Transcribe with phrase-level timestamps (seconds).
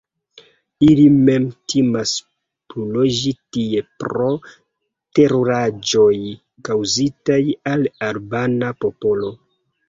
[0.85, 1.43] Ili mem
[1.73, 2.13] timas
[2.73, 4.31] pluloĝi tie pro
[5.21, 6.15] teruraĵoj
[6.71, 7.39] kaŭzitaj
[7.75, 9.31] al albana popolo.